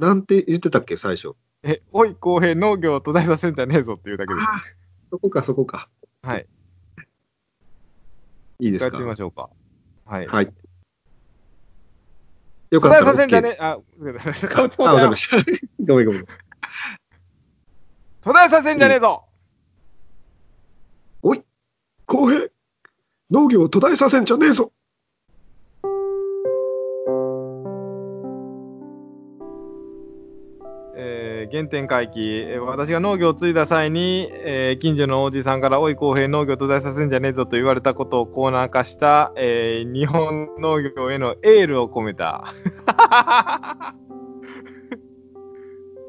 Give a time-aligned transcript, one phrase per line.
[0.00, 1.34] なんて言ってたっけ、最初？
[1.62, 4.46] え、おい、公平、農業を途絶えさせんじゃねえぞっていうだけです。
[4.48, 4.62] あ
[5.10, 5.90] そこか、そこか。
[6.22, 6.46] はい。
[8.60, 8.84] いいですか？
[8.86, 9.50] やってみましょうか。
[10.06, 10.26] はい。
[10.26, 10.52] はい。
[12.70, 13.76] よ途かったら絶えさせんじゃねえ、あ、
[14.48, 15.36] かぶってあ、わかりもました。
[15.84, 16.24] ごめんごめん。
[18.22, 19.26] 途絶えさせんじゃねえぞ
[22.06, 22.48] 公平
[23.30, 24.72] 農業を途絶えさせんじゃねえぞ
[31.50, 42.52] 原点回帰、えー私が農業を継いだ際に、えー近所のおじさんから「おい公平農業途絶えさせんじゃねえぞ」と言われたことをコーナー化した、えー日本農業へのエールを込めた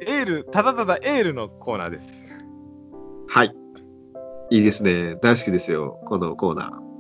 [0.06, 2.32] エールただただエールのコーナーです
[3.28, 3.56] はい。
[4.50, 5.16] いいですね。
[5.22, 6.92] 大好きですよ、このコーナー。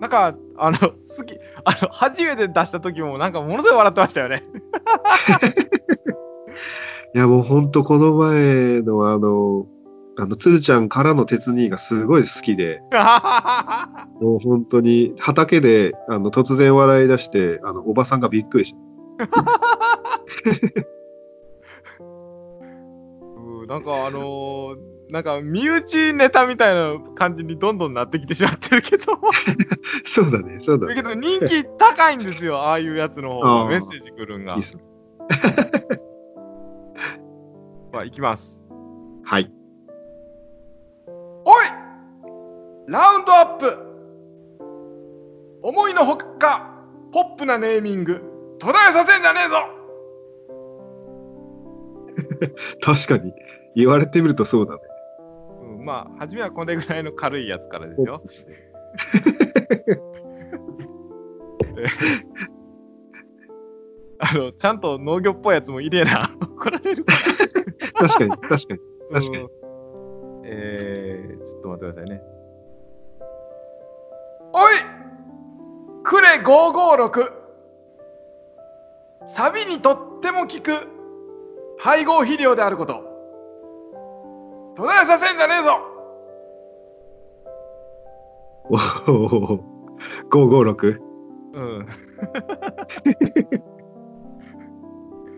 [0.00, 4.42] なんかあの好きあの初めて出した時もなんかものすごい笑ってましたよね
[7.14, 9.66] いや、もうほんとこの前のあの、
[10.18, 12.80] あの、つるちゃんからの鉄兄がすごい好きで、
[14.20, 18.78] もう本当に畑であの突然笑い出して、あの、おばさんがびっくりした。
[22.00, 29.04] う んなんかあのーなんか身内ネタみたいな感じにどんどんなってきてしまってるけど。
[30.04, 30.94] そうだね、そうだね。
[30.94, 34.56] だけど人気高いんですよああいうやつの方がメッセージ来るんが。
[34.56, 34.62] いい
[37.96, 38.68] っすねまあいきます
[39.24, 39.50] はい。
[41.44, 41.66] おい
[42.88, 43.78] ラウンドアップ
[45.62, 46.72] 思いのほか
[47.12, 48.22] ポップなネーミング
[48.58, 49.56] 途絶えさせんじゃねえぞ
[52.80, 53.32] 確かに。
[53.74, 54.80] 言われてみるとそうだね。
[55.62, 58.28] うんまあ初めはこれぐらいの軽いやつからですよあ
[64.38, 68.80] のちゃんと農業っぽいやつも入れな 怒られる確かに、確かに。
[69.12, 69.50] 確かにうん
[70.48, 72.22] えー、ちょっと待ってくださいね。
[74.52, 74.72] おい
[76.04, 77.32] クレ556
[79.26, 80.88] サビにとっても効く
[81.78, 83.04] 配合肥料であること
[84.76, 85.96] 途絶えさせんじゃねえぞ
[88.68, 88.74] お
[89.12, 89.60] お、
[90.30, 90.98] 556。
[91.54, 91.86] うん。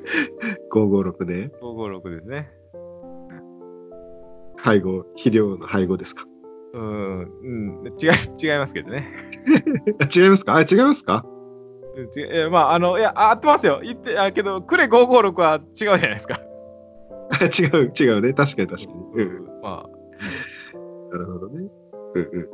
[0.74, 1.50] 556ね。
[1.62, 2.50] 556ですね。
[4.56, 6.24] 配合、肥料の配合ですか？
[6.74, 9.08] うん、うん、違い、違いますけどね。
[10.00, 10.54] あ違いますか？
[10.56, 11.24] あ、違いますか？
[11.96, 13.80] うん違ういやまあ、あの、いや、あ合ってますよ。
[13.82, 16.40] 言って、あけど、クレ556は違うじゃないですか。
[17.30, 18.32] あ 違う、違うね。
[18.34, 18.98] 確かに確かに。
[19.14, 19.16] う。
[19.16, 19.88] うんん、まあ。
[21.10, 21.68] なるほどね。
[22.14, 22.48] うんうんうん。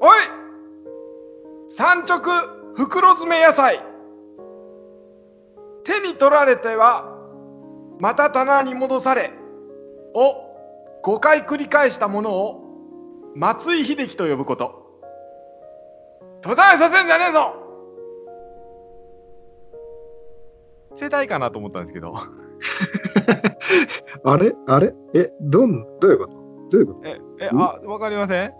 [0.00, 0.18] おい
[1.66, 2.18] 産直
[2.76, 3.80] 袋詰め野菜
[5.88, 7.06] 手に取られては
[7.98, 9.32] また棚に戻され
[10.14, 10.44] を
[11.02, 12.64] 5回繰り返したものを
[13.34, 14.86] 松井秀喜と呼ぶこと。
[16.42, 17.54] 途絶えさせんじゃねえぞ！
[20.94, 22.14] 世代かなと思ったんですけど。
[24.24, 24.54] あれ？
[24.66, 24.94] あれ？
[25.14, 26.32] え、どん、どういうこと？
[26.70, 28.50] どういうこええあわかりません。
[28.50, 28.54] と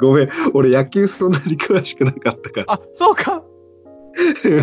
[0.06, 0.30] ごめん。
[0.54, 2.64] 俺野球そんなに詳しくなかったから。
[2.68, 3.42] あそうか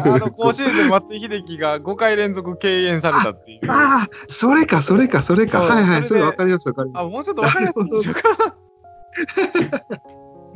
[0.03, 5.61] あの甲子園で松井秀喜が5回連続敬遠されたっていうああ、それか、それか、それか。
[5.61, 7.03] はいはい、それでそれわかります、わかります。
[7.03, 8.55] あ、もうちょっとわかりやすいにしようかな。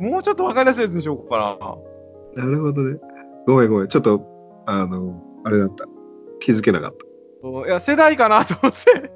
[0.00, 1.58] もうちょっとわかりやすいやつにしようか
[2.36, 2.44] な。
[2.44, 2.98] なるほどね。
[3.46, 3.88] ごめんごめん。
[3.88, 4.22] ちょっと、
[4.66, 5.84] あの、あれだった。
[6.40, 7.68] 気づけなかった。
[7.68, 9.12] いや、世代かなと思って。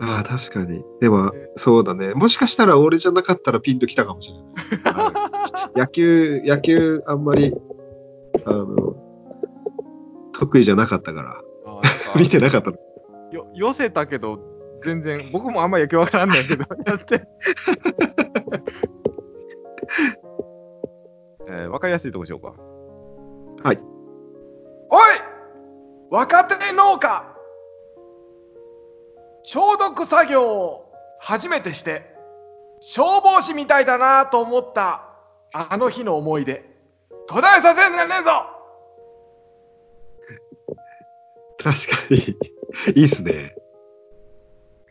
[0.00, 0.82] ああ、確かに。
[1.00, 2.14] でも、そうだね。
[2.14, 4.36] もしかしたら俺じゃなかったらピンときたかもしれ
[4.92, 5.10] な
[5.74, 7.54] い野球、野球、あんまり、
[8.44, 8.94] あの、
[10.32, 11.40] 得意じゃなかったから、
[12.16, 12.76] 見かてなかったの。
[13.32, 14.38] よ寄せたけど、
[14.82, 17.22] 全然、僕もあんま野球わからんないけど、 やって。
[21.48, 22.54] えーわかりやすいとこしようか。
[23.62, 23.78] はい。
[24.88, 25.00] おい
[26.10, 27.36] 若手農家
[29.42, 32.14] 消毒作業を初めてして
[32.80, 35.04] 消防士みたいだなと思った
[35.52, 36.69] あの日の思い出
[37.30, 38.30] 途絶えさせんじゃねえぞ
[41.62, 42.36] 確かに、
[42.96, 43.54] いいっすね。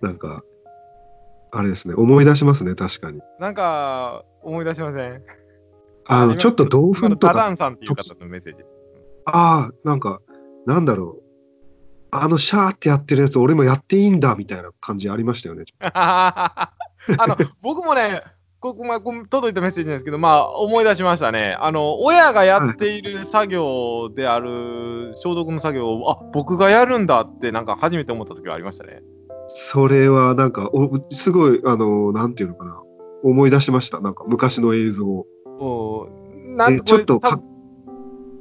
[0.02, 0.44] なんか、
[1.52, 1.96] あれですね。
[1.96, 3.20] 思い出しますね、確かに。
[3.40, 5.22] なんか思い出しません？
[6.06, 8.64] あの、今ちょっと同今の粉とか、ダダンさんっていう方のメッセージ。
[9.26, 10.22] ああ、なんか、
[10.66, 11.24] なんだろう。
[12.12, 15.66] あの、シャーってやってるやつ、俺もやっていいんだ、みたいな感じありましたよね。
[15.82, 16.72] あ
[17.28, 18.24] の僕もね
[18.60, 21.56] ここ、まあ、届いたメッセージなんですけど、まあ、思い出しましたね。
[21.60, 29.02] あの、親がやっている作業である消毒の作業を、あ、僕がやるんだって、なんか初めて思った時がありましたね。
[29.48, 32.82] それはなんか、おすごい、あの、なんていうのかな。
[33.24, 34.02] 思い出しました。
[34.02, 35.26] なんか昔の映像を。
[35.46, 36.08] お
[36.56, 37.44] なんえちょっとかか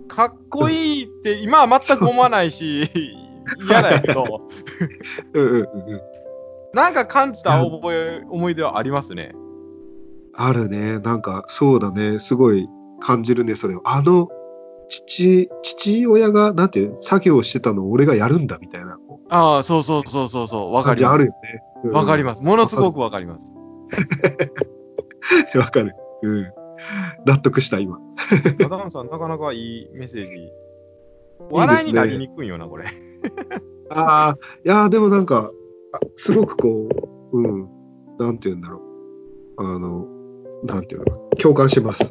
[0.08, 2.90] かっこいいって、今は全く思わないし、
[3.68, 4.24] 嫌だけど、
[5.34, 6.00] うんうんうんうん。
[6.74, 9.32] なんか感じた覚え、思い出はありますね。
[10.40, 11.00] あるね。
[11.00, 12.20] なんか、そうだね。
[12.20, 12.68] すごい
[13.00, 13.80] 感じるね、それを。
[13.84, 14.28] あの、
[14.88, 21.32] 父、父親が、なんていうの作業してたのを俺がやるんだみたいな、こああ、そうそうそうそうそう、う、わかりますあるよ。
[21.84, 21.90] ね。
[21.90, 22.40] わかります。
[22.40, 23.52] ものすごくわかります。
[25.50, 25.58] す。
[25.58, 25.92] わかる。
[26.22, 26.46] うん。
[27.26, 27.98] 納得した、今。
[28.64, 30.30] アダムさん、なかなかいいメッセージ。
[31.50, 32.84] 笑いになりにくいよな、これ。
[33.90, 35.50] ああ、いやーでもなんか、
[35.92, 36.88] あすごくこ
[37.32, 37.68] う、うん、
[38.18, 38.80] なんて言うんだろ
[39.58, 39.66] う。
[39.66, 40.17] あの、
[40.64, 41.18] なんていうのかな。
[41.42, 42.10] 共感します。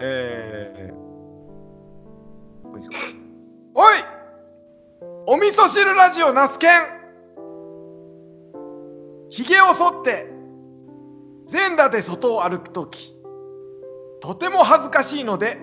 [0.00, 0.94] えー、
[3.74, 4.04] おい！
[5.26, 6.82] お味噌汁ラジオナスケン
[9.30, 10.26] ひげを剃って
[11.46, 13.14] 全裸で外を歩くとき
[14.20, 15.58] とても恥ずかしいので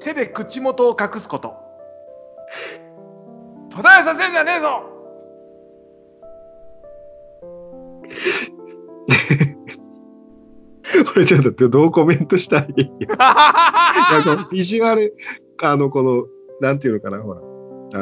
[0.00, 1.54] 手で口元を隠すこと。
[3.70, 4.85] 途絶えさせんじゃねえぞ！
[11.16, 12.90] 俺ちょっとどうコメントしたいい？
[14.52, 15.16] ビジュアル、
[15.62, 16.26] あの、この、
[16.60, 17.40] なんていうのかな、ほら、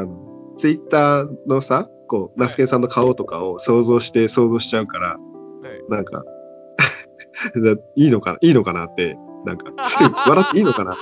[0.01, 5.19] あの、ツイッターのさ、こう、ナスケンさんの顔とかを想像して想像しちゃうから、はい。
[5.89, 6.25] なんか、
[7.97, 9.73] いいのかな、いいのかなって、なんか、
[10.29, 10.97] 笑っていいのかな。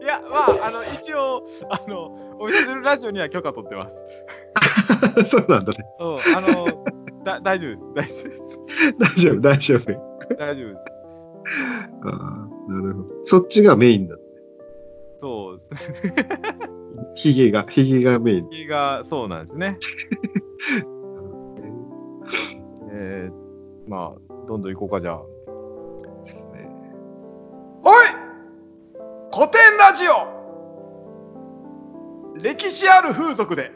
[0.00, 2.16] いやまああの一応あの
[2.80, 3.88] ラジオには許可取ってま
[5.24, 5.30] す。
[5.30, 5.78] そうなんだね。
[5.98, 6.84] うんあの
[7.24, 8.60] だ大丈夫大丈夫です。
[9.00, 10.16] 大丈夫、大丈夫。
[10.38, 10.95] 大丈夫です
[12.04, 12.12] ああ、
[12.72, 13.08] なるほど。
[13.24, 14.16] そっちがメインだ。
[15.20, 16.02] そうです
[17.14, 18.50] ヒゲが、ヒゲがメイン。
[18.50, 19.78] 気がそうなんですね。
[22.92, 25.22] えー、まあ、どんどん行こうか、じゃあ。
[27.88, 28.06] おい
[29.32, 30.36] 古典ラジオ
[32.42, 33.70] 歴史ある風俗で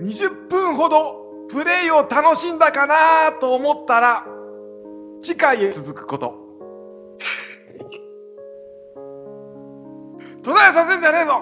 [0.00, 4.26] 20分ほどプレイを楽しんだかなと思ったら
[5.22, 6.34] 次回へ続くこと。
[10.42, 11.40] 途絶えさせんじゃねえぞ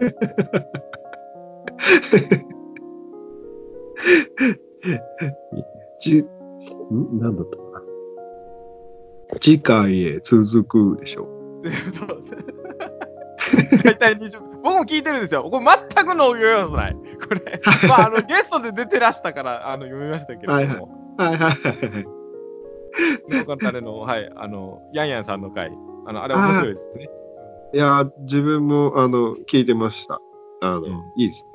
[6.00, 6.26] ち、ん？
[7.20, 7.62] なんだったか
[9.32, 9.38] な？
[9.40, 11.28] 次回へ続くでしょ。
[13.84, 14.50] 大体20分。
[14.62, 15.48] 僕も聞いてるんですよ。
[15.48, 16.94] これ全くの要素ない。
[16.94, 17.00] こ
[17.34, 20.78] れ、 まあ、あのゲストで出てらしたからあの読みましたけれども、はいはい
[21.38, 22.19] はいはい
[22.92, 23.38] はい。
[23.38, 25.70] 農家の種の、はい、あの、ヤンヤンさんの回、
[26.06, 27.10] あの、あれ面白いですね。
[27.72, 30.20] いやー、自分も、あの、聞いてました。
[30.62, 31.50] あの、うんいいですね。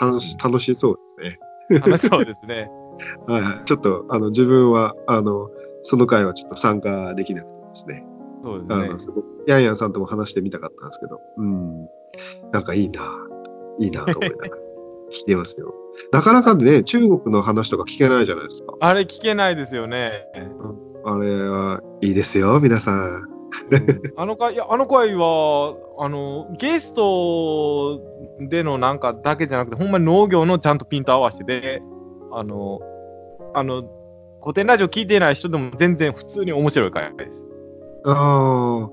[0.00, 1.30] 楽し、楽しそうで
[1.70, 1.80] すね。
[1.80, 2.70] 楽しそうですね。
[3.26, 3.64] はいはい。
[3.64, 5.50] ちょっと、あの、自分は、あの、
[5.82, 8.04] その回はちょっと参加できなくてですね。
[8.42, 11.88] そうですねヤンヤンさんとも話してみたかったんですけど、うん。
[12.52, 13.02] なんかいいな
[13.78, 14.62] いいなと思いながら
[15.10, 15.74] 聞いてますよ。
[16.12, 18.74] なかなかね、中国の話とか聞けないじゃないですか。
[18.80, 20.24] あれ聞けないですよね。
[21.04, 23.22] あれはいいですよ、皆さん。
[24.16, 28.00] あの回、いや、あの回は、あの、ゲスト
[28.40, 31.82] でのなんかだけじゃなくて、ほんまに農業のちゃんとピント合わせてで、
[32.32, 32.80] あの、
[33.54, 33.84] あの、
[34.42, 37.46] 古典ラジオ聞いてない人でも全然普通に面白い回です。
[38.04, 38.90] ああ、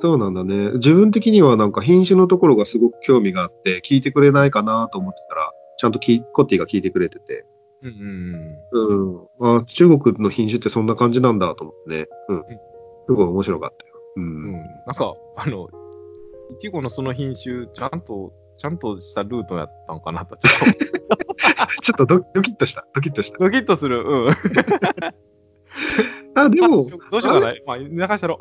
[0.00, 0.72] そうなんだね。
[0.74, 7.46] 自分的にはなんか品種のところがすごく興味があって、聞いてくれないかなと思ってたら、ちゃんときコッティが聞いてくれてて、
[7.82, 7.90] うん
[8.72, 9.56] うんうん。
[9.58, 12.06] あ中国の品種ってそんな感じなんだと思ってね。
[12.28, 12.42] うん。
[13.06, 13.94] すごい面白かったよ。
[14.16, 14.20] う。
[14.20, 14.28] うんん。
[14.54, 14.62] うん。
[14.86, 15.68] なんか、あの、
[16.50, 20.52] いちごのその品種、ちゃんと、ちゃんとしたルートやったんかなと、ちょっ
[21.82, 22.84] ちょっとドドキッとした。
[22.94, 23.38] ドキッとした。
[23.38, 24.02] とドキッとする。
[24.04, 24.30] うん。
[26.34, 26.78] あ、でもまあ
[27.12, 27.54] どうし、ようかな。
[27.66, 28.40] まあ、流したろ。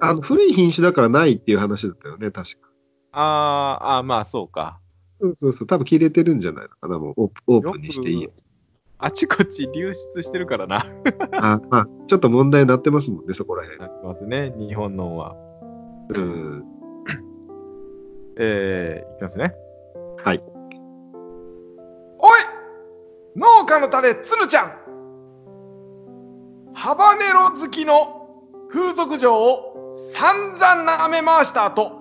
[0.00, 2.68] あの、古い品種だからないっていう話だったよね、確か。
[3.12, 4.81] あーあー、まあ、そうか。
[5.22, 5.66] そうそうそう。
[5.68, 8.32] 多分切れてるんじゃないのかな、もうオープンにしていいよ。
[8.98, 10.86] あちこち流出してるからな。
[11.32, 13.80] あ、まあ、ちょっと問題になってますもんね、そこら辺。
[13.80, 15.36] なってますね、日本のは。
[16.08, 16.64] うん。
[18.36, 19.54] えー、いきますね。
[20.18, 20.42] はい。
[22.18, 22.40] おい
[23.36, 24.72] 農家の種、つるちゃん
[26.74, 28.28] ハバネロ好きの
[28.70, 31.92] 風俗嬢を散々舐め回した後、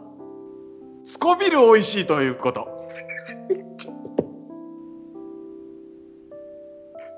[1.03, 2.80] すこびる美味しいということ。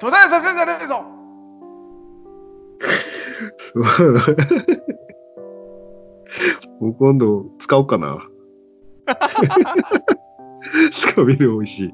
[0.03, 1.01] 途絶えさせんじゃねえぞ
[6.81, 8.17] もう今度使おうかな。
[10.91, 11.93] スカビル美味しい。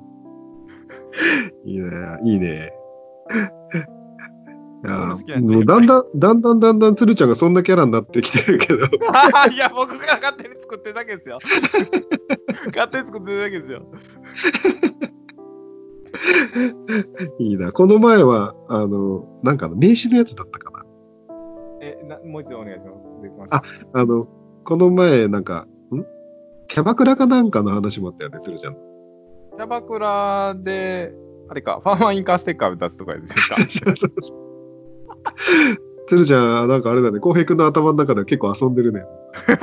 [1.71, 1.85] いいね、
[2.23, 2.73] いいね。
[4.83, 8.85] いやもうだんだん、だんだんだんだん鶴ちゃんがそんなキャラになってきてるけど、
[9.53, 11.37] いや、僕が勝手に作ってるだけですよ。
[12.73, 13.83] 勝手に作ってるだけですよ。
[17.39, 17.71] いいな。
[17.71, 20.83] この前は、あの、なんかの名刺のやつだったかな。
[21.81, 23.21] え、なもう一度お願いします。
[23.23, 23.61] できますあ
[23.93, 24.27] あの、
[24.65, 26.03] この前、なんか、ん？
[26.67, 28.73] キャバクラかなんかの話もあったよね、鶴ちゃん。
[28.73, 31.13] キャバクラで、
[31.49, 33.55] あれか、ファーマーインカーステッカー出すとかですか？
[36.07, 39.03] 鶴ちゃん、なんかあれだね、浩平君の頭の中では結構遊んでるね。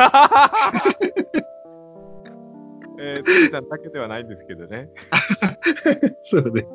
[2.99, 4.91] えー、ちゃんだけではないんですけどね。
[6.25, 6.67] そうだね。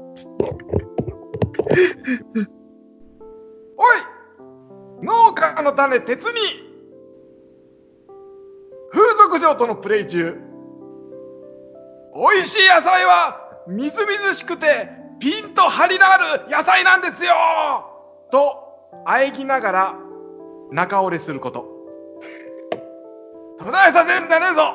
[3.78, 3.98] おい
[5.01, 6.72] 農家の種、鉄に
[8.92, 10.38] 風俗嬢とのプレイ中。
[12.13, 17.32] 美味しい野菜はみずみずしくてピンと張りのある野菜なんですよ
[18.32, 18.58] と、
[19.06, 19.96] 喘ぎながら
[20.72, 21.72] 中折れすること。
[23.58, 24.74] 途絶えさせるんじゃねえぞ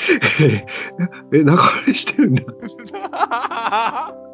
[1.32, 1.44] え、流
[1.86, 2.42] れしてるんだ。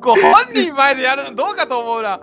[0.00, 2.20] こう本人前でやるのどうかと思うな。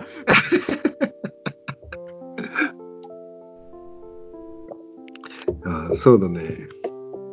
[5.64, 6.68] あそうだね。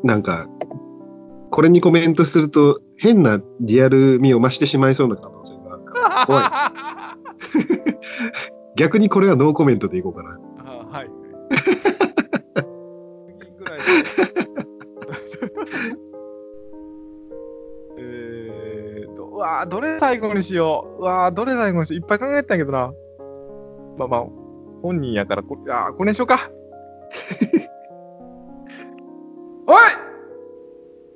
[0.04, 0.48] なんか、
[1.50, 6.44] これにコメントすると、変なリアル味を増してしまいそうな可能性があるから、怖い。
[8.76, 10.40] 逆にこれはノーコメントでいこうかな。
[10.60, 11.10] あはい。
[13.40, 21.02] 次ぐらいーどれ最後にしよう。
[21.02, 22.00] うわーどれ最後にしよう。
[22.00, 22.92] いっぱい考えてたんやけどな。
[23.98, 24.26] まあまあ、
[24.82, 26.50] 本人やからこ、あこれにしようか。
[29.68, 29.76] おい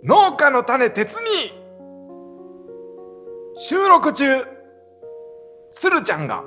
[0.04, 1.54] 農家の種鉄に
[3.54, 4.26] 収録中、
[5.70, 6.44] 鶴ちゃんが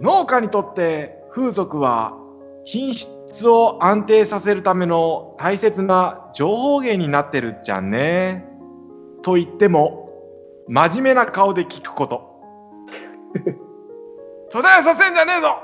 [0.00, 2.16] 農家にとって風俗は
[2.64, 8.46] 品質を安定させるための大切な情報源になってるっちゃんね。
[9.22, 10.03] と言っても
[10.68, 12.34] 真面目な顔で聞くこと。
[14.50, 15.62] 途絶えさせんじゃねえぞ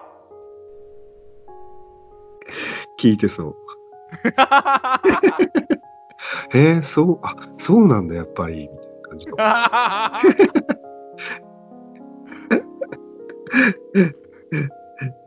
[2.98, 3.56] 聞いてそう。
[6.52, 9.36] えー、そう、あ、そうなんだ、やっぱり、みたいな感じの。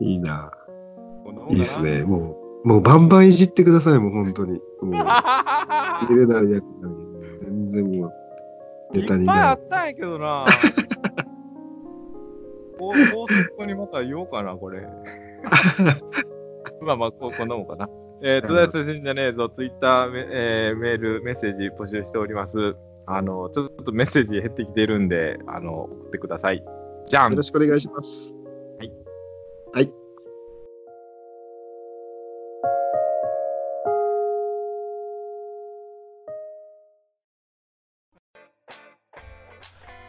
[0.00, 0.52] いいな。
[1.50, 2.02] いいですね。
[2.02, 4.60] もう、もうバンバンいじってください、もう本当に。
[4.82, 6.94] もう、入れなりやくなり、
[7.42, 8.12] 全然もう、
[9.00, 10.46] いっぱいあなったんやけどな。
[12.78, 14.82] こう、こうそこにまた言おうかな、これ。
[16.82, 17.88] まあまあ、ここんなもんかな。
[18.22, 22.76] えー、とりあえず、じゃねえぞ、ツイッター、めえーメール、メッセージ募集しております。
[23.06, 26.64] あの、ちょっとメッセージ減ってきてるんで、あの、送ってください。
[27.06, 28.34] じゃんよろしくお願いします。
[28.78, 28.92] はい。
[29.72, 30.03] はい。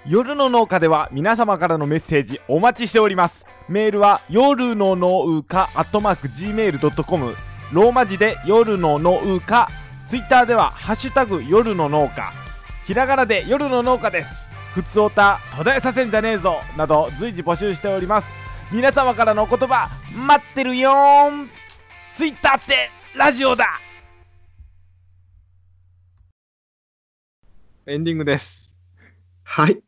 [0.07, 3.47] 夜の農家では皆様からのメッセージお待ちしております。
[3.67, 7.35] メールは夜の農家アットマーク Gmail.com
[7.73, 9.67] ローマ字で夜の農家。
[10.07, 12.31] ツイッターではハッシュタグ夜の農家。
[12.85, 14.43] ひらがなで夜の農家です。
[14.75, 18.31] ふつおた途絶えさせんじゃねえぞなど随時募集しております。
[18.71, 21.49] 皆様からのお言葉待ってるよーん。
[22.13, 23.79] ツイッターってラジオだ。
[27.87, 28.64] エンディングです。
[29.55, 29.81] はい。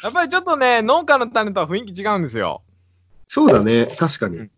[0.00, 2.62] やっぱりちょっとね、農家の種とは雰囲気違うんですよ。
[3.26, 4.50] そうだね、確かにうん。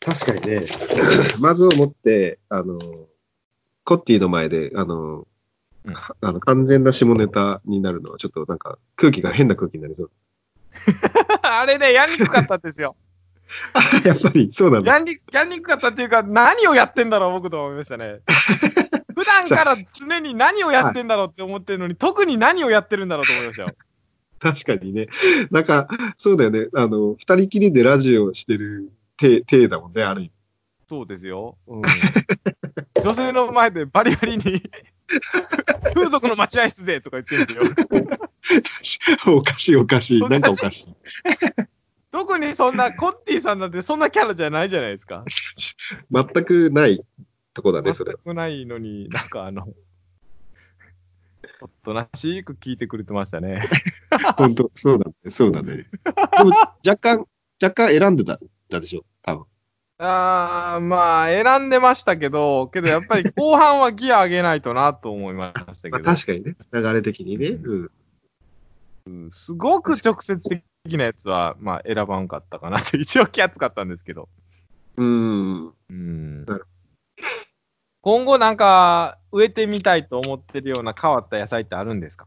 [0.00, 0.66] 確かにね。
[1.40, 2.78] まずをもって、あの、
[3.84, 5.26] コッティの前で、あの、
[5.86, 10.10] うんあの完全な下ネタになるのは、ちょっとなんか空気が変な空気になりそう。
[11.40, 12.96] あれね、やりにくかったんですよ。
[14.04, 14.92] やっぱりそうなんだ。
[14.92, 18.20] やりにやりにくかったっていうか、何をやってんだろう、僕と思いましたね。
[19.44, 23.74] 普段から常に何をやってんだろうって思ってるのに、特に何をやってるんだろうと思いましたよ。
[24.38, 25.08] 確かにね。
[25.50, 25.88] なんか、
[26.18, 26.68] そうだよね。
[26.74, 30.32] あの、二人きりでラジオしてる体体だもんね、ある意味。
[30.88, 31.56] そうですよ。
[31.66, 31.82] うん、
[33.02, 34.62] 女性の前でバリバリに
[35.94, 37.62] 風俗の待合室でとか言ってるよ。
[39.26, 40.22] おかしいおかしい。
[40.22, 40.94] おかしいなんかおかしい。
[42.12, 45.24] 特にそんな、コッティさんなんてそんなキャラじゃないじゃないですか。
[46.10, 47.04] 全くない
[47.56, 48.34] とこだね、それ全。
[48.34, 49.66] くないのに、なんかあの、
[51.62, 53.62] おとなしく聞いてくれてましたね。
[54.36, 55.88] 本当そうだね、そうだね。
[56.36, 56.50] でも、
[56.86, 57.26] 若干、
[57.62, 59.44] 若干選んでたたでしょ、多分。
[59.98, 67.58] あーまあ、選んでましたけど、けどやっぱり後半はギア上げないとなと思いましたまあ、けど、確かにね、流れ的にね。
[69.06, 69.30] うん。
[69.30, 70.62] すごく直接的
[70.98, 74.28] なやつは、まあ、選ばんかったかなと、一応気圧かったんですけど。
[74.98, 75.72] うん。
[75.88, 76.66] うんなる
[78.00, 82.26] 今後なんか植えてみたいと思ってるような変わった野菜ってあるんですか？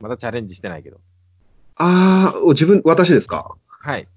[0.00, 0.98] まだチャレンジしてないけど。
[1.76, 3.54] ああ、お自分、私ですか？
[3.68, 4.08] はい。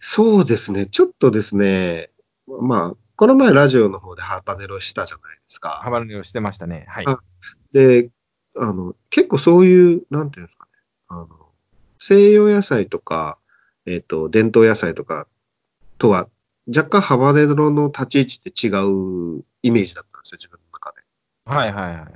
[0.00, 2.10] そうですね、ちょっとですね、
[2.46, 5.80] まあ、この前ラジオの方でハーパネロしたじゃないですか。
[5.82, 6.86] ハマるをしてましたね。
[6.88, 7.06] はい。
[7.06, 7.18] あ
[7.72, 8.10] で、
[8.56, 10.70] あの、結構そういう、なんていうんですかね、
[11.08, 11.28] あの、
[11.98, 13.38] 西洋野菜とか、
[13.84, 15.26] えっ、と、伝統野菜とか
[15.98, 16.28] とは、
[16.68, 18.70] 若干ハバネロの立ち位置って違
[19.38, 21.02] うイメージだったんですよ、自分の中で。
[21.44, 22.06] はいはいはい。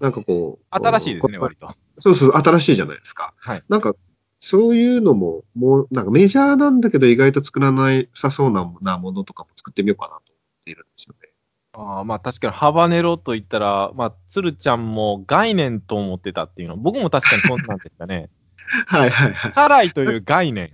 [0.00, 0.64] なんかこう。
[0.70, 1.74] 新しいですね、こ割と。
[2.00, 3.34] そうそう、新しいじゃないですか。
[3.38, 3.62] はい。
[3.68, 3.94] なんか、
[4.40, 11.30] そういうのも、もう、なんかメジャーなんだけど意外と作らないさそうななものとかも作ってみようかなと思っているんですよね。
[11.72, 18.30] あーまあ確かにハバネロと言ったら、まあ、鶴ちゃんも概念と思ってたっていうの、僕も確かにそんなんでしたね。
[18.86, 19.52] はいはいはい。
[19.52, 20.72] 辛いという概念。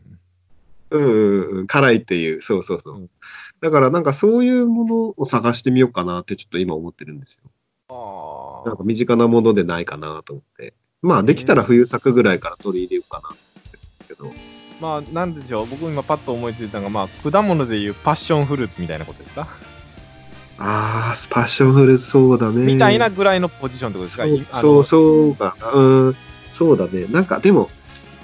[0.93, 2.97] うんうんうん、辛いっていう、そうそうそう。
[2.97, 3.11] うん
[3.61, 7.43] だからなんかそういうものを探してみようかなってちょっと今思ってるんですよ。
[8.65, 10.75] あなんか身近なものでないかなと思って。
[11.01, 13.39] まあできたら冬作ぐらいから取り入れようかなっ
[13.71, 14.33] てけど。
[14.81, 19.47] まあ、なんでしょう、僕今パッと思いついたのが、まあ、果物でいうパッションフルーツみたいなことですか、
[20.59, 22.65] ああ、パッションフルーツそうだね。
[22.65, 24.61] みたいなぐらいのポジションってことですか？
[24.61, 25.71] そうそうかな。
[25.71, 26.17] うん、
[26.55, 27.07] そうだね。
[27.11, 27.71] なんかでも、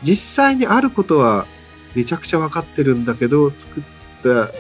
[0.03, 1.47] 実際にあることは
[1.95, 3.83] めちゃくちゃ分かってるんだけど、作っ
[4.23, 4.53] た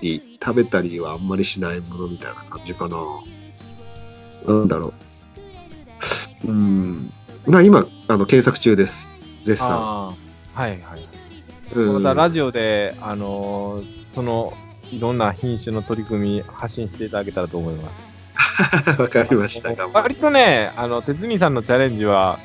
[0.00, 2.96] り、食べたりはあんまりしないものみたいな感じかな。
[4.46, 4.92] なんだろ
[6.44, 6.48] う。
[6.48, 7.12] うん。
[7.46, 9.08] まあ今、あの、検索中です。
[9.44, 9.68] 絶賛。
[9.68, 10.14] はい
[10.54, 10.80] はい。
[11.74, 14.54] うん、またラジオで、あのーその、
[14.90, 18.96] いろんな品種の取り組み発信していただけたらと思います。
[18.98, 19.70] わかりました。
[19.92, 22.38] 割とね、あの、鉄見さんのチャレンジは、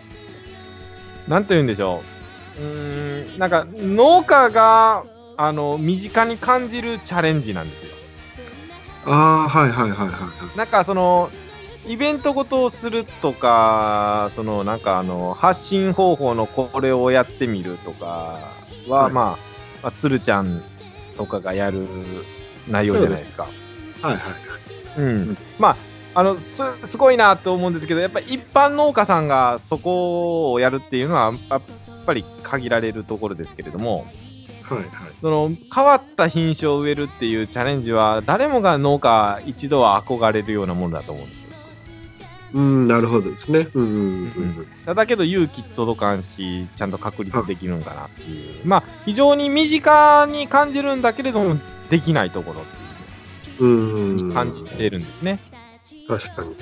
[1.28, 2.20] なんと言うんでしょう。
[2.62, 5.04] うーん、なんか、農家が、
[5.38, 7.91] あの、身近に感じるチャレンジなんですよ。
[9.06, 10.58] ああ、はいはいはいはいはい。
[10.58, 11.32] なんか、その、
[11.88, 18.06] イベントごとをするとか、その、なんか、あの、発信方法のこれをやってみるとか
[18.88, 19.38] は、はいまあ、
[19.82, 20.63] まあ、鶴ちゃん
[21.17, 21.88] とかがやる
[22.67, 23.47] 内容じゃないですか。
[24.02, 24.21] はいはい。
[24.97, 25.78] うん、まあ
[26.13, 31.32] あのすすごいなと思うんですけどやっぱり一般農家さんがそこをやるっていうのは
[32.12, 34.06] ぱり限られるところですけれども
[34.63, 34.88] はいはい。
[35.21, 41.50] その変わった品種を植えるっていうチャレンジは誰もが農家一度は憧れるようなものだと思うんですよ。
[42.54, 43.67] うん、なるほどですね。
[43.74, 51.56] うんうんうんただけど勇気届かんしちゃんと確立できるんかなっていうまあ非常に身近に感じるんだけれども
[51.89, 52.71] できないところって
[53.60, 54.19] うん。
[54.19, 55.39] いうに感じてるんですね。
[56.08, 56.56] 確かに。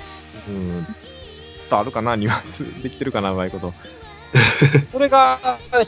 [0.48, 2.82] うん、伝わるかな、ニュアンス。
[2.82, 3.72] できてるかな、うまいこと。
[4.92, 5.38] それが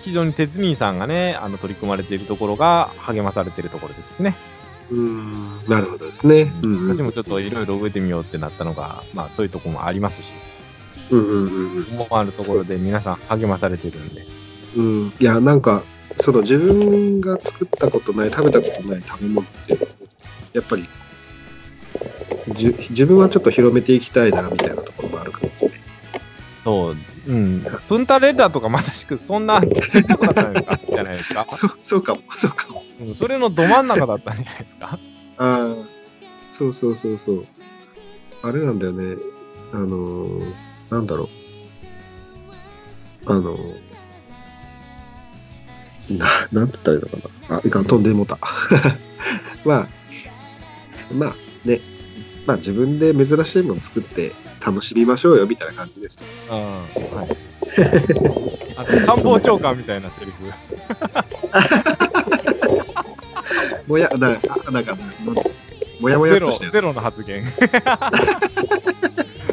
[0.03, 4.35] 非常に鉄兄さんがね、あの取り組まれているところが励まされているところですね。
[4.91, 6.53] うん、なるほどですね。
[6.63, 6.95] うんうん。
[6.95, 10.33] 私もちょっといろいろ植えてみようってなったのが、まあそういうところもありますし、
[11.11, 11.87] うんうんうんうん。
[11.93, 14.27] 思わぬところで皆さん励まされてるんで。
[14.77, 15.83] うん、いや、なんか、
[16.21, 19.79] その自分が作ったことない、食べたことない食べ物って、
[20.53, 20.89] やっぱり、
[22.91, 25.71] 自分はちょっと広めていきたいな、みたいなところもあるからですね。
[26.59, 26.97] そう、
[27.29, 27.65] うん。
[27.89, 31.47] プンタレッラとかまさしくそんな選択だったんですかじゃないですか？
[31.59, 32.83] そうそうかも、そうかも。
[33.01, 34.99] うんそれのど真ん中だったんじゃないですか？
[35.39, 35.77] ああ、
[36.57, 37.47] そうそうそうそう。
[38.43, 39.17] あれなんだよね。
[39.73, 40.53] あのー
[40.91, 41.29] なんだろう。
[43.33, 43.83] あのー
[46.19, 47.17] な、なんて言ったらいいのか
[47.49, 47.57] な。
[47.59, 48.37] あ、いかん、飛んでもうた。
[49.65, 49.89] まあ、
[51.15, 51.35] まあ
[51.69, 51.81] ね、
[52.47, 54.33] まあ自分で珍しいもの作って
[54.65, 56.19] 楽しみましょうよ、みたいな感じです。
[56.51, 56.57] うん。
[56.57, 57.29] はい。
[58.77, 60.53] あと官房長官みたいなセリフ。
[63.87, 64.97] もや、な、あなんか、
[66.01, 67.45] もやもやゼロゼロの発言。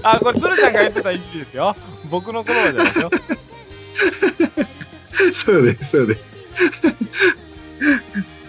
[0.03, 1.75] あ、これ、鶴ちゃんが言ってたいじりですよ。
[2.09, 3.11] 僕の言葉じゃないですよ。
[5.45, 6.21] そうです、そうです。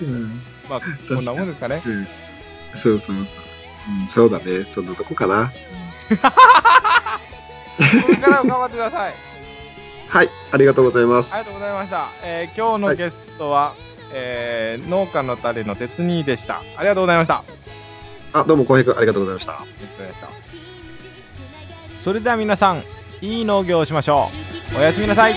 [0.03, 0.87] うんまあ、こ
[1.21, 1.83] んなもんですかね。
[1.85, 2.07] うん
[2.77, 3.17] そうそう。
[3.17, 3.27] うん、
[4.09, 4.65] そうだね。
[4.75, 5.53] そんなとこかな。
[6.17, 9.15] これからも頑張ってください。
[10.09, 11.33] はい、ありがとうございます。
[11.35, 12.09] ありがとうございました。
[12.23, 13.75] えー今日のゲストは、
[14.13, 16.61] えー農家の種の鉄兄でした。
[16.77, 17.45] ありがとうございました。
[18.33, 19.65] あ、どうも、浩平君、ありがとうございました。
[22.03, 22.83] それでは皆さん
[23.21, 24.31] いい農業をしましょ
[24.75, 25.35] うおやすみなさい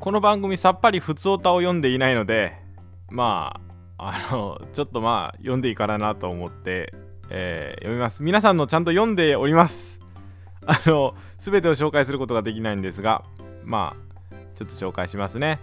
[0.00, 2.54] この番組さっぱり普通歌を読んでいないので
[3.10, 3.60] ま
[3.98, 6.90] ああのちょっとまあ読んでいいかなと思って、
[7.28, 8.22] えー読みます。
[8.22, 10.00] 皆さんのちゃんと読んでおります。
[10.64, 13.24] あの全てを紹介することができないんですが
[13.62, 15.58] まあちょっと紹介しますね。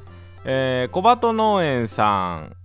[0.46, 2.56] えー小鳩農園さん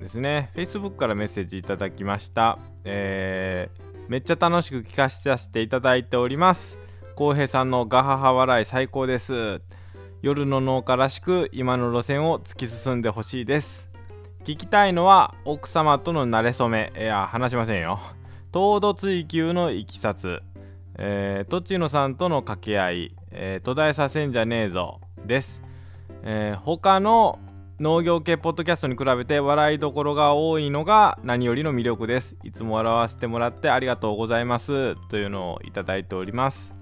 [0.00, 0.50] ですね。
[0.54, 2.58] Facebook からメッセージいただきました。
[2.84, 6.76] えーめっちゃ楽しく聞かせていただいております。
[7.16, 9.62] 浩平さんのガハハ笑い最高です。
[10.22, 13.90] 夜の農家らしく今の路線を突き進んでほしいです。
[14.44, 16.92] 聞きたいのは奥様との馴れ初め。
[16.96, 17.98] いや話しませんよ。
[18.52, 20.40] 糖度追求のいきさつ。
[20.96, 25.60] えー、とちのさんとの掛け合い、えー途絶えさせんじゃねえぞです、
[26.22, 27.40] えー他の
[27.80, 32.36] 農業系ポッドキャストに比べて笑いどころが多いのが何よりの魅力です。
[32.44, 34.94] いつも笑わせてもらってありがとうございます。
[35.08, 36.72] というのをいただいております。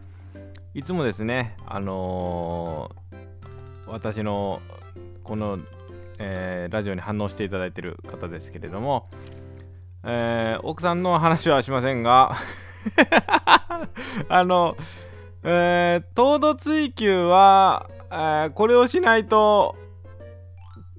[0.74, 2.90] いつもですねあの
[3.86, 4.60] 私の
[5.24, 5.58] この、
[6.18, 9.08] えーラジオに反応していただいてる方ですけれども、
[10.04, 12.34] えー奥さんの話はしませんが
[14.28, 14.76] あの、
[15.42, 19.76] えー糖度追求は、えーこれをしないと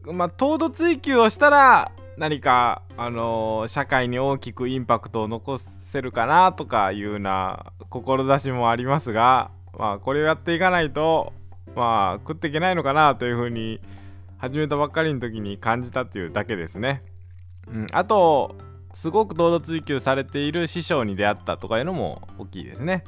[0.04, 11.34] まあ糖度追求をしたら何か、あのー社会に大きくインパクトを残せるかなとかいうような志もありますがまあこれをやっていかないと
[11.76, 13.80] まあ食っていけないのかなというふうに
[14.38, 17.04] 始めたばっかりの時に感じたっていうだけですね。
[17.68, 18.56] うん、あと
[18.94, 23.04] すごく堂々追求されている師匠に出会ったとかいうのも大きいですね。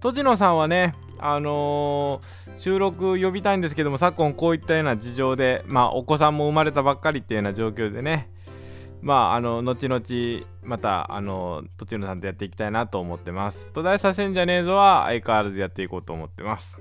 [0.00, 8.30] 栃野さんはね、あのー収録呼びたいんですけども昨今こういったような事情で、まあ、お子さんも生まれたばっかりっていうような状況でね
[9.02, 13.70] まああの後々またあの栃野さんとやっていきたいなと思ってます。
[13.74, 16.80] 途絶えさせんじゃねえぞは相変わらずやっていこうと思ってます。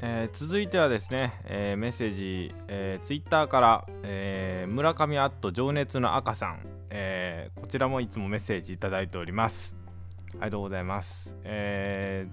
[0.00, 9.76] えー続いてはですね、えーメッセージ、えー、ツイッターから、えー村上アット情熱の赤さん、えこちらもいつもメッセージいただいております。
[10.32, 11.36] ありがとうございます。
[11.44, 12.26] え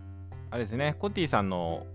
[0.49, 1.85] あれですねコッティさんの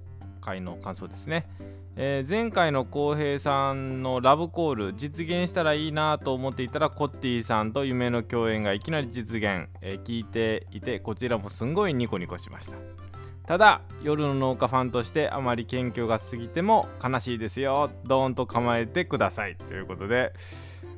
[0.41, 1.49] 回の感想ですね、
[1.97, 13.06] え前回の浩平さんのラブコール実現したらいいなと思っていたらコッティさんと夢の共演がいきなり実現、え聞いていてこちらもすんごいニコニコしました。
[13.47, 17.91] ただ夜の農家ファンとしてあまり謙虚が過ぎても悲しいですよ。
[18.05, 19.57] ドーンと構えてください。
[19.57, 20.33] ということで。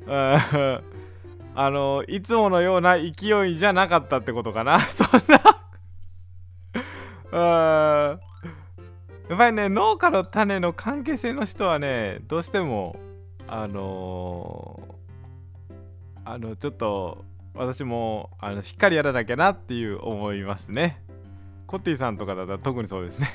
[1.55, 4.79] あのいつものような勢いじゃなかったってことかな。
[4.87, 5.39] そんな。
[9.29, 12.95] やっぱりね農家の種の関係性の人はねどうしても
[13.47, 14.99] あのー
[16.31, 21.01] あのちょっと私もあのしっかりやらなきゃなっていう思いますね。
[21.69, 23.27] コッティさんとかだったら特にそうですね。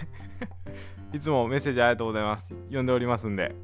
[1.14, 2.48] いつもメッセージありがとうございます。
[2.48, 3.54] 読んでおりますんで。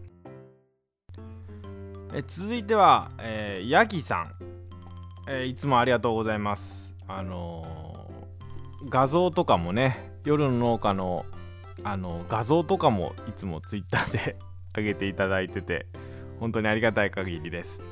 [2.14, 4.32] え続いては、えーヤギさん、
[5.26, 6.94] えーいつもありがとうございます。
[7.08, 11.26] あのー画像とかもね夜の農家の
[11.82, 14.38] あの画像とかもいつもツイッターで
[14.72, 15.86] 上げていただいてて
[16.38, 17.82] 本当にありがたい限りです、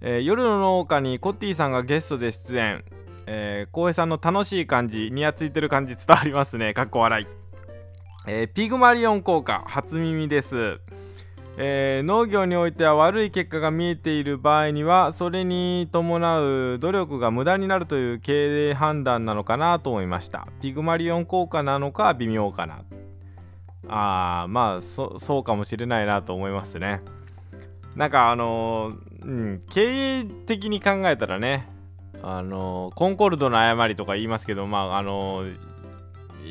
[0.00, 2.84] えー夜の農家にコッティさんがゲストで出演。
[3.26, 6.74] えー、浩平さんの楽しい感じにやついてる感じ伝わりますね。
[6.74, 7.26] かっこ笑い、
[8.26, 10.80] えーピグマリオン効果初耳です、
[11.58, 16.40] えー農業においては悪い結果が見えている場合にはそれに伴
[16.74, 20.46] う努力が無駄になるという経営判断なのかなと思いました。
[20.60, 22.82] ピグマリオン効果なのか微妙かな。
[23.88, 27.00] あーまあそうかもしれないなと思いますね。
[27.94, 31.68] なんかあのーうん経営的に考えたらね
[32.22, 35.44] あのコンコルドの誤りとか言いますけどまああの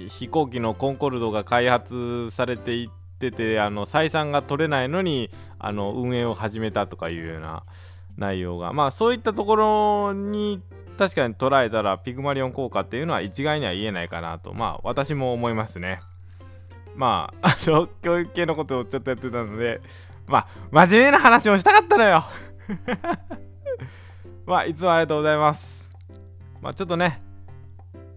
[0.09, 7.63] 飛行機のコンコルドが開発されていっててあの採算が取れないのにあの運営を始めたとかいうような
[8.17, 8.73] 内容が。
[8.73, 10.61] まあそういったところに
[10.97, 16.01] 確かに捉えたらピグマリオン効果っていうのは一概には言えないかなとまあ私も思いますね。
[16.95, 19.81] まああの教育系のことをちょっとやってたので
[20.27, 22.23] まあ真面目な話をしたかったのよ。
[24.45, 25.91] まあいつもありがとうございます。
[26.61, 27.21] まあちょっとね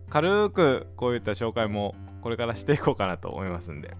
[0.08, 3.96] 軽くこういった紹介もこれからしていこうかなと思いますんで。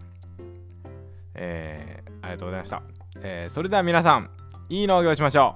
[1.41, 2.83] えー、ありがとうございました、
[3.23, 4.29] えーそれでは皆さん
[4.69, 5.55] いい農業しましょ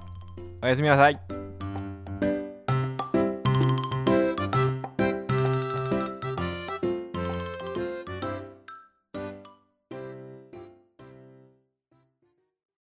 [0.61, 0.65] う。
[0.65, 1.52] おやすみなさい。